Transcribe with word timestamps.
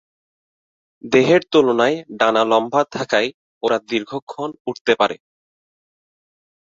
দেহের 1.03 1.41
তুলনায় 1.51 1.97
ডানা 2.19 2.43
লম্বা 2.43 2.81
থাকায় 2.95 3.29
ওরা 3.63 3.77
দীর্ঘক্ষণ 3.89 4.49
উড়তে 4.67 4.93
পারে। 4.95 5.15